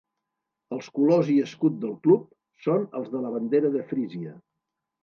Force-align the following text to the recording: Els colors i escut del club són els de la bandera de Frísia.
Els 0.77 0.87
colors 0.95 1.29
i 1.35 1.35
escut 1.49 1.77
del 1.85 1.93
club 2.09 2.27
són 2.65 2.89
els 3.03 3.13
de 3.15 3.25
la 3.29 3.35
bandera 3.39 3.75
de 3.79 3.87
Frísia. 3.95 4.37